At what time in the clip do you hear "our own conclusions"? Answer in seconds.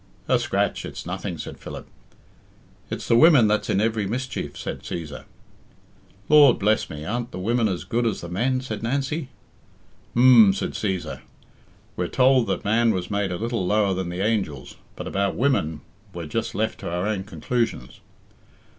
16.89-17.99